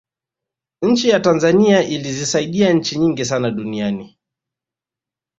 nchi 0.81 1.09
ya 1.09 1.19
tanzania 1.19 1.83
ilizisaidia 1.83 2.73
nchi 2.73 2.99
nyingi 2.99 3.25
sana 3.25 3.51
duniani 3.51 4.17